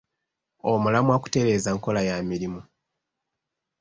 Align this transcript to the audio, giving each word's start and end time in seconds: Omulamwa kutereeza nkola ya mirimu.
Omulamwa 0.71 1.15
kutereeza 1.23 1.69
nkola 1.75 2.01
ya 2.07 2.15
mirimu. 2.29 2.61